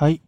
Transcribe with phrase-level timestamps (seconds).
[0.00, 0.22] はい。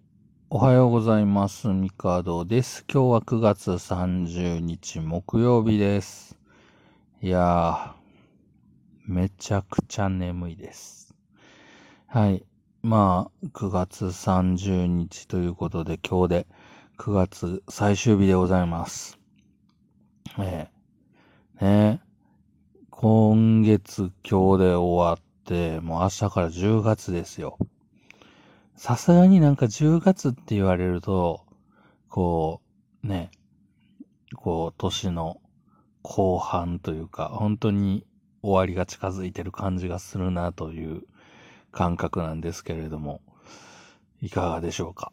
[0.51, 1.69] おはようございます。
[1.69, 2.85] ミカドです。
[2.93, 6.39] 今日は9月30日木曜日です。
[7.23, 11.15] いやー、めちゃくちゃ眠いです。
[12.07, 12.45] はい。
[12.83, 16.47] まあ、9月30日ということで、今日で
[16.99, 19.19] 9月最終日でございます。
[20.39, 20.69] え
[21.63, 22.03] えね
[22.91, 27.57] 今月今日で終わって、もう明日から10月ですよ。
[28.83, 31.47] さすがになんか10月って言われると、
[32.09, 32.61] こ
[33.05, 33.31] う、ね、
[34.35, 35.41] こう、年の
[36.03, 38.05] 後半というか、本当に
[38.43, 41.03] 終わりが近づいてる感じがするなという
[41.71, 43.21] 感覚なんですけれども、
[44.21, 45.13] いかがでしょうか？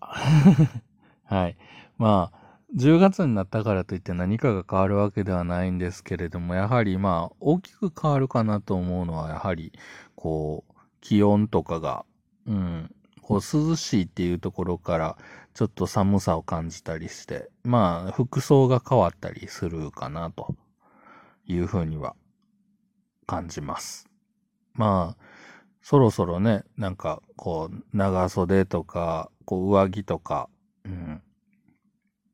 [1.25, 1.55] はい。
[1.99, 9.73] まあ、10月になったからといって何かが変わるわけではないんですけれども、やはりまあ、大きく変わるかなと思うのは、やはり、
[10.15, 12.03] こう、気温とかが、
[12.47, 12.95] うん、
[13.35, 15.17] 涼しいっていうところから
[15.53, 20.55] ちょっと寒さを感じたりして、まあ服装が変わったりするかなと
[21.45, 22.15] いうふうには
[23.27, 24.09] 感じます。
[24.73, 25.23] まあ、
[25.81, 30.49] そろそろね、なんかこう長袖とか、こう上着とか、
[30.85, 31.21] うん、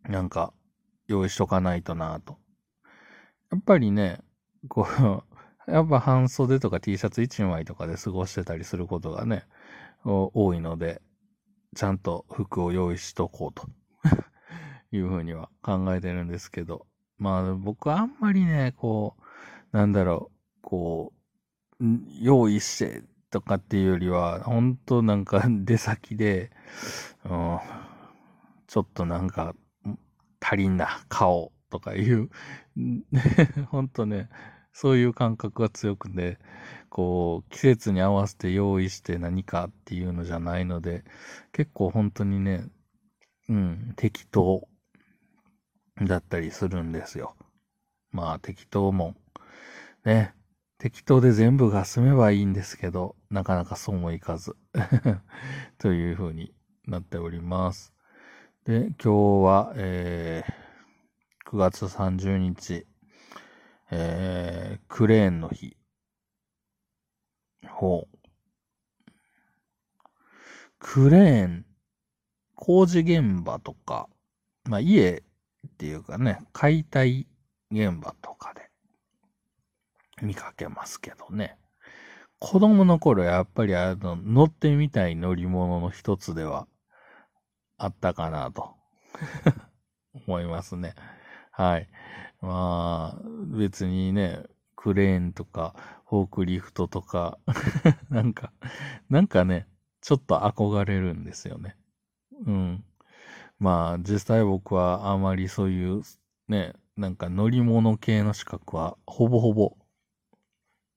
[0.04, 0.54] なんか
[1.08, 2.38] 用意しとかないとなと。
[3.52, 4.20] やっぱりね、
[4.68, 4.88] こ
[5.68, 9.46] う、やっぱ半袖とか T シャツ1枚とかで過ごしてたりすることがね、
[10.06, 11.02] 多いので、
[11.76, 13.68] ちゃんと服を用意しとこうと。
[14.92, 19.16] いうふうには考えてるんですけど、まあ僕はあんまりね、こ
[19.74, 21.14] う、なんだろう、こ
[21.80, 21.84] う、
[22.22, 26.52] 用意してとかっていうよりは、本当なんか出先で、
[27.26, 27.60] うん、
[28.68, 29.56] ちょっとなんか
[30.40, 32.30] 足りんな、顔とかいう、
[33.70, 34.30] 本当ね、
[34.78, 36.38] そういう感覚が強くて、
[36.90, 41.06] こう、季節に合わせて用意して何かっていうのじゃないので、
[41.54, 42.68] 結構本当にね、
[43.48, 44.68] うん、適当
[46.06, 47.38] だったりするんですよ。
[48.12, 49.16] まあ適当も、
[50.04, 50.34] ね、
[50.78, 54.58] 適当で全部が済めばいいんですけど、なかなかそうもいかず、
[55.80, 56.54] という風に
[56.86, 57.94] なっております。
[58.66, 62.86] で、今日は、えー、9月30日、
[63.92, 65.78] えー、クレーンの日。
[67.68, 68.18] ほう。
[70.80, 71.66] クレーン、
[72.56, 74.08] 工事現場とか、
[74.66, 75.24] まあ家
[75.68, 77.28] っていうかね、解体
[77.72, 78.70] 現場とかで
[80.22, 81.58] 見かけますけどね。
[82.40, 86.68] 子供の頃やっぱりあの乗ってみたい乗り物の一つでは
[87.78, 88.76] あったかなと
[90.28, 90.96] 思いますね。
[91.52, 91.90] はい。
[92.42, 93.22] まあ、
[93.58, 94.44] 別にね、
[94.76, 95.76] クレーンとか、
[96.08, 97.40] フォークリフトとか、
[98.10, 98.52] なんか、
[99.10, 99.68] なんかね、
[100.02, 101.78] ちょっと憧れるんですよね。
[102.46, 102.84] うん。
[103.60, 106.04] まあ、実際僕はあまりそういう、
[106.48, 109.78] ね、なんか乗り物系の資格は、ほぼほぼ、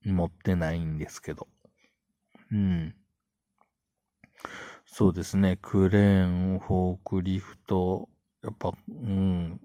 [0.05, 1.47] 持ってないんですけど。
[2.50, 2.94] うん。
[4.87, 8.09] そうですね、クレーン、フォークリフト、
[8.43, 9.60] やっぱ、うん、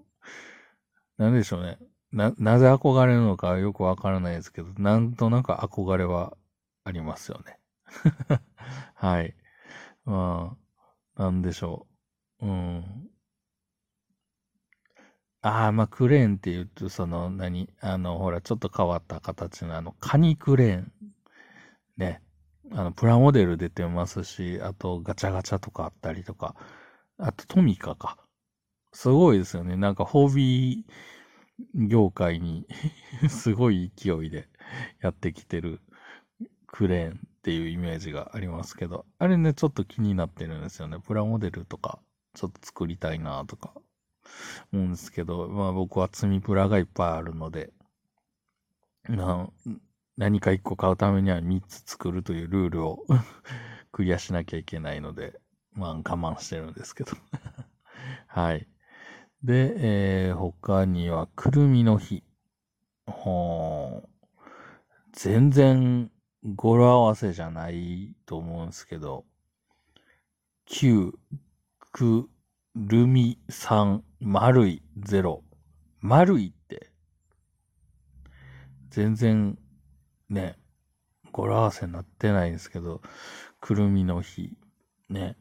[1.18, 1.78] なんでしょうね。
[2.12, 6.36] な、なぜ憧れるのかよくわからないですけど、なんとなく憧れは
[6.84, 7.58] ありますよね。
[8.94, 9.34] はい。
[10.04, 10.56] ま
[11.16, 11.86] あ、なんでしょ
[12.40, 12.46] う。
[12.46, 13.10] うん。
[15.42, 17.68] ああ、まあ、クレーンって言うと、その、何？
[17.80, 20.92] あの、ほら、ちょっと変わった形の、あの、カニクレーン。
[21.96, 22.22] ね。
[22.72, 26.54] あの、プラモデル出てますし、あと、ガチャガチャとかあったりとか、
[27.18, 28.18] あと、トミカか。
[28.94, 29.76] すごいですよね。
[29.76, 32.66] なんか、ホビー業界に
[33.28, 34.48] すごい勢いで
[35.00, 35.80] やってきてる
[36.68, 40.98] クレーンっていうイメージがありますけど、あれね、ちょっと気になってるんですよね。
[41.00, 42.00] プラモデルとか、
[42.34, 43.74] ちょっと作りたいなとか、
[44.72, 47.72] 思うんですけど、まあ僕は積みプラがいっぱいあるので、
[49.08, 49.48] な
[50.16, 53.04] 何か一個買うためには3つ作るというルールを
[53.92, 55.40] クリアしなきゃいけないので、
[55.72, 57.12] まあ我慢してるんですけど。
[58.28, 58.68] はい。
[59.44, 62.22] で、えー、他には、くるみの日。
[63.06, 64.08] ほー。
[65.12, 66.10] 全然
[66.54, 69.26] 語呂合わせじゃないと思うんですけど、
[70.70, 71.12] 9、
[71.92, 72.30] く
[72.74, 75.42] るみ3、丸い0。
[76.00, 76.90] 丸いって、
[78.88, 79.58] 全然
[80.30, 80.56] ね、
[81.32, 83.02] 語呂合わせになってないんですけど、
[83.60, 84.56] くるみの日、
[85.10, 85.36] ね。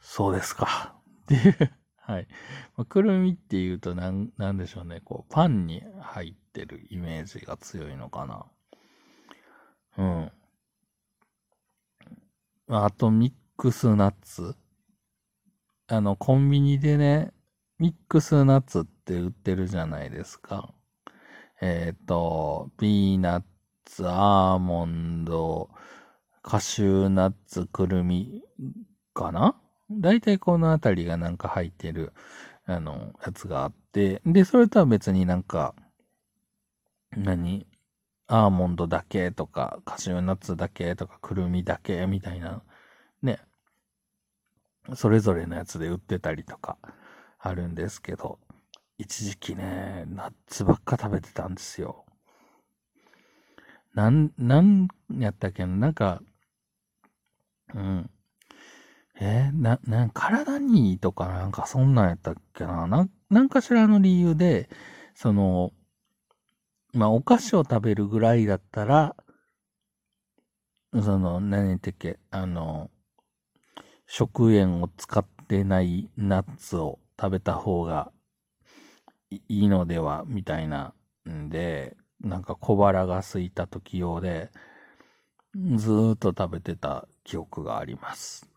[0.00, 0.94] そうですか。
[1.24, 1.81] っていう。
[2.12, 2.28] はい。
[2.76, 5.00] まあ、くるみっていうとなん、なんでしょうね。
[5.02, 8.44] こう、パンに入ってるイメージが強いのかな。
[9.96, 10.32] うん。
[12.68, 14.54] あと、ミックスナッツ。
[15.86, 17.32] あの、コンビニでね、
[17.78, 20.74] ミックスナッツって売ってるじゃないですか。
[21.62, 23.42] えっ、ー、と、ピーナッ
[23.86, 25.70] ツ、アーモンド、
[26.42, 28.42] カシューナッツ、くるみ
[29.14, 29.61] かな
[30.00, 32.12] 大体このあたりがなんか入ってる、
[32.66, 35.74] あの、やつがあって、で、それとは別になんか、
[37.16, 37.66] 何？
[38.28, 42.62] アーモンドだけとか、カシューナッツだけとか、くるみだけみたいな、
[43.22, 43.40] ね。
[44.94, 46.78] それぞれのやつで売ってたりとか
[47.38, 48.38] あるんですけど、
[48.98, 52.04] 一時期ね、ナッツばっか食べてたんですよ。
[53.94, 55.88] なん、なんやったっけ、な？
[55.88, 56.22] んか、
[57.74, 58.10] うん。
[59.20, 62.86] えー、な、な、体にいいとかなんかそんなんやったっけな？
[62.86, 64.68] な、なんかしらの理由で、
[65.14, 65.72] その、
[66.94, 69.16] まあ、お菓子を食べるぐらいだったら、
[70.92, 72.90] その、何言ってっけ、あの、
[74.06, 78.12] 食塩を使ってないナッツを食べた方が
[79.30, 80.92] いいのでは、みたいな
[81.26, 84.50] んで、なんか小腹が空いた時用で、
[85.76, 88.51] ずーっと食べてた記憶があります。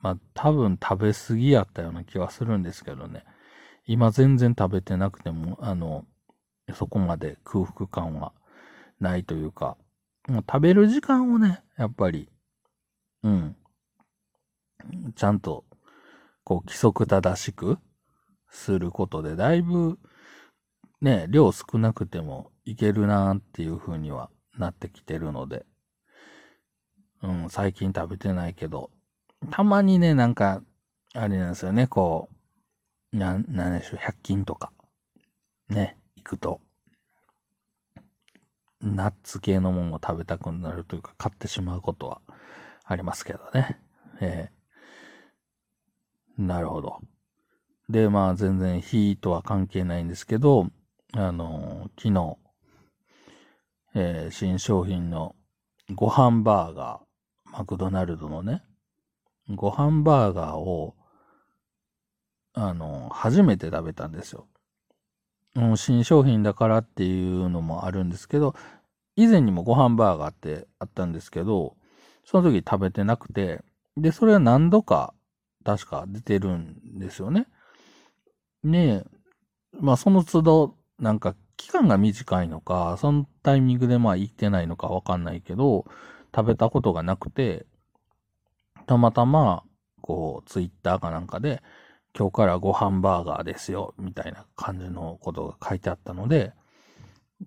[0.00, 3.24] まあ多分食べ過ぎやったような気はするんですけどね。
[3.86, 6.04] 今全然食べてなくても、あの、
[6.74, 8.32] そこまで空腹感は
[8.98, 9.76] ないというか、
[10.28, 12.28] もう食べる時間をね、やっぱり、
[13.22, 13.56] うん、
[15.14, 15.64] ちゃんと、
[16.42, 17.78] こう、規則正しく
[18.50, 19.98] することで、だいぶ、
[21.00, 25.64] ね、量少なくてもいけるなーっていう風にはなってきてるので、
[27.22, 28.90] うん、最近食べてないけど、
[29.50, 30.62] たまにね、なんか、
[31.14, 32.28] あれなんですよね、こ
[33.12, 34.72] う、な、なんでしょう、100均とか、
[35.68, 36.60] ね、行くと、
[38.80, 42.20] ナッツ系のものを食べたくなるというか、買ってしまうことは
[42.84, 43.80] ありますけどね。
[44.20, 47.00] えー、なるほど。
[47.88, 50.68] で、まあ全然火とは関係ないんですけど、
[51.12, 52.36] あのー、昨日、
[53.94, 55.34] えー、新商品の
[55.94, 58.62] ご飯バーガー、マクドナルドのね、
[59.48, 60.94] ご飯バーガーを、
[62.54, 64.46] あの、初めて食べたんですよ。
[65.76, 68.54] 新商品だからっていうのもあるんですけど、
[69.16, 71.76] 以前にもご飯バーガーってあったんですけど、
[72.24, 73.62] その時食べてなくて、
[73.96, 75.14] で、それは何度か
[75.64, 77.46] 確か出てるんですよね。
[78.62, 79.04] ねえ、
[79.80, 85.86] まあその都度、なんか期間が短いのか、そのタイミングでまあ行ってないのかわかんないけど、
[86.34, 87.64] 食べたことがなくて、
[88.86, 89.64] たまたま、
[90.00, 91.62] こう、ツイッターかなんかで、
[92.16, 96.54] 今日からご飯バーガーですよ、みたいな感じのことが書いてあったので、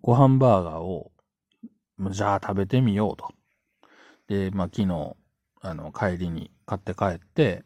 [0.01, 1.11] ご飯バーガーを、
[2.11, 3.33] じゃあ食べてみようと。
[4.27, 5.15] で、まあ昨日、
[5.61, 7.63] あの、帰りに買って帰って、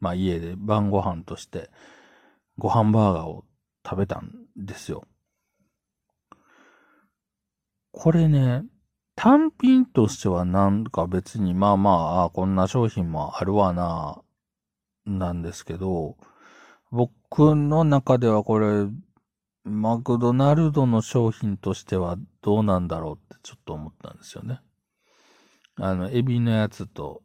[0.00, 1.70] まあ家で晩ご飯として、
[2.58, 3.44] ご飯バーガーを
[3.84, 5.04] 食べたんですよ。
[7.92, 8.64] これね、
[9.22, 14.22] 単品としてはなんか別にまあまあ、こんな商品もあるわな、
[15.04, 16.16] なんですけど、
[16.90, 18.86] 僕の中ではこれ、
[19.64, 24.62] マクドナルドの商品としてはどうなんだろうってちょっと思ったんですよね。
[25.76, 27.22] あの、エビのやつと、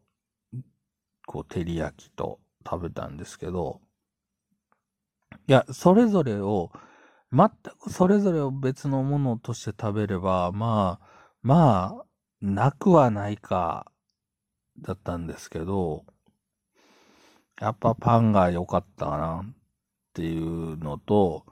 [1.25, 3.79] こう、照り焼きと食べたんですけど、
[5.47, 6.73] いや、それぞれを、
[7.31, 11.14] 全くそれぞれを別のものとして食べれば、まあ、
[11.45, 12.05] まあ、
[12.41, 13.91] なくはないか、
[14.79, 16.03] だったんですけど、
[17.61, 19.53] やっぱパンが良かったかなっ
[20.15, 21.45] ていうのと、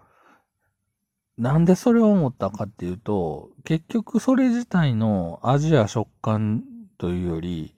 [1.38, 6.64] なんでそれを思ったかっていうと、結局それ自体の味や食感
[6.98, 7.76] というより、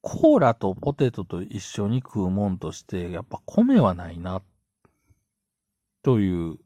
[0.00, 4.40] コーラとポテトと一緒に食うもんとして、やっぱ米はないな、
[6.02, 6.56] という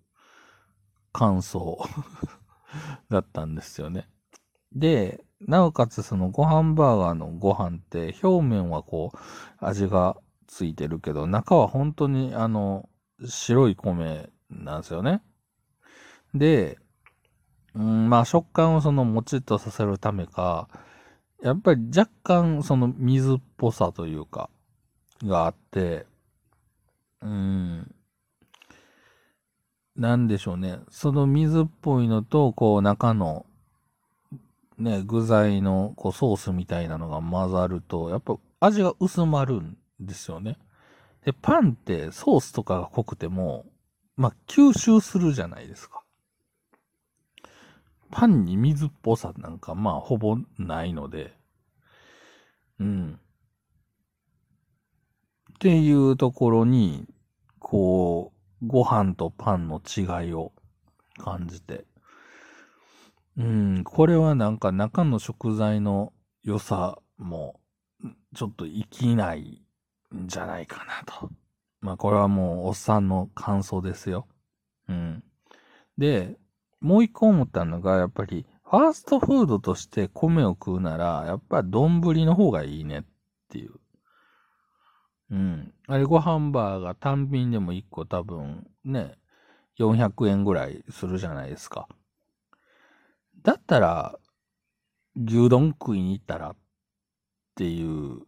[1.13, 1.77] 感想
[3.11, 4.09] だったんですよね。
[4.73, 9.19] で、なおかつそのご飯バーガーのご飯って表面はこう
[9.65, 12.89] 味がついてるけど、中は本当にあの、
[13.25, 15.23] 白い米なんですよね。
[16.35, 16.79] で、
[17.75, 20.69] うん、まあ食感をそのもちっとさせるためか、
[21.43, 24.51] やっぱり若干その水っぽさというか、
[25.25, 26.07] があって、
[27.23, 27.95] うん、
[29.97, 30.81] なんでしょうね。
[30.91, 33.47] その水っぽいのと、こう中の、
[34.81, 40.59] ね、具材のこうソースみたいなのが混ざると、やっぱ味が薄まるんですよね。
[41.25, 43.67] で、パンってソースとかが濃くても、
[44.17, 46.03] まあ、吸収するじゃないですか。
[48.11, 51.35] パンに水っぽさなんか、まあ、ほぼないので、
[52.79, 53.21] うん。
[55.53, 57.07] っていうところに、
[57.59, 58.33] こ
[58.63, 60.53] う、ご飯とパンの違いを
[61.19, 61.85] 感じて。
[63.37, 67.61] うん、これはなんか中の食材の良さも、
[68.35, 69.63] ちょっと生きない
[70.15, 71.31] んじゃないかなと。
[71.81, 74.27] まあこれはもうおっさんの感想ですよ。
[74.89, 75.25] うん。
[75.99, 76.39] で、
[76.81, 83.03] もう一個思ったのが、やっぱり、ファーストフードとして米を食うなら、やっぱ丼の方がいいねっ
[83.49, 83.75] ていう。
[85.31, 85.75] うん。
[85.87, 89.17] あれ、ご飯バーが単品でも1個多分ね、
[89.79, 91.89] 400円ぐらいするじゃないですか。
[93.43, 94.19] だったら、
[95.17, 96.57] 牛丼食いに行ったらっ
[97.57, 98.23] ていう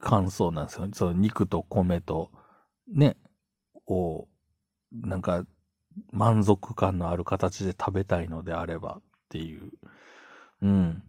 [0.00, 0.88] 感想なんですよ。
[0.92, 2.30] その肉と米と、
[2.92, 3.16] ね、
[3.86, 4.28] を、
[4.92, 5.44] なんか、
[6.12, 9.72] 満足感のある形で食べたいのであればっていう。
[10.62, 11.02] うん。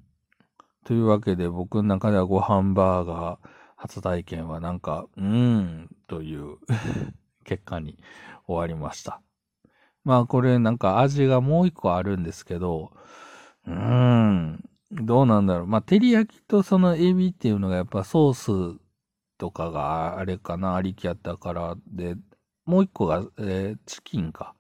[0.86, 6.58] というわけで僕の中ではご飯バーガー初体験はなんか、うーん、という
[7.46, 7.98] 結果に
[8.48, 9.22] 終わりました。
[10.10, 12.92] まあこれなんか味がもう一個あるんですけど、
[13.68, 15.68] うーん、どうなんだろう。
[15.68, 18.80] まあ照り焼きとそのエビっていうのがやっぱソース
[19.38, 22.16] とかがあれかな、ありきやったからで、
[22.66, 24.56] もう一個が、えー、チキンか。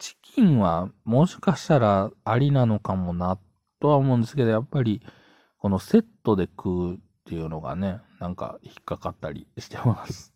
[0.00, 3.38] チキンはもしかしたらありなのかもな、
[3.78, 5.02] とは思うんですけど、やっぱり
[5.56, 10.34] このセットで食うっていうのがね、なんか引っかかったりしてます。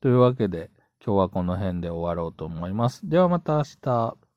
[0.00, 0.70] というわけで、
[1.02, 3.08] 今日はこの辺で終わろうと思います。
[3.08, 4.29] ではまた明日。